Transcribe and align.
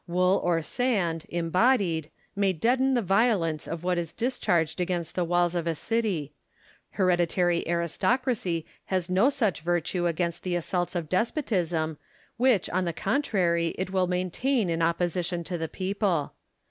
Wool 0.07 0.41
or 0.43 0.63
sand, 0.63 1.27
embodied, 1.29 2.09
may 2.35 2.53
deaden 2.53 2.95
the 2.95 3.03
violence 3.03 3.67
of 3.67 3.83
what 3.83 3.99
is 3.99 4.13
discharged 4.13 4.81
against 4.81 5.13
the 5.13 5.23
walls 5.23 5.53
of 5.53 5.67
a 5.67 5.75
city: 5.75 6.33
hereditary 6.93 7.63
aristocracy 7.67 8.65
hath 8.85 9.11
no 9.11 9.29
such 9.29 9.61
virtue 9.61 10.07
against 10.07 10.43
tlie 10.43 10.57
assaults 10.57 10.95
of 10.95 11.07
despotism, 11.07 11.99
which 12.37 12.67
on 12.71 12.85
the 12.85 12.93
contrary 12.93 13.75
it 13.77 13.91
will 13.91 14.07
maintain 14.07 14.71
in 14.71 14.81
opposition 14.81 15.43
to 15.43 15.55
the 15.55 15.69
people. 15.69 16.33